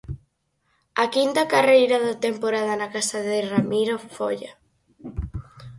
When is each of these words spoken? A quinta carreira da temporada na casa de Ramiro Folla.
A 1.03 1.05
quinta 1.15 1.43
carreira 1.53 1.97
da 2.07 2.15
temporada 2.25 2.73
na 2.81 2.87
casa 2.95 3.19
de 3.27 3.37
Ramiro 3.51 3.95
Folla. 4.15 4.51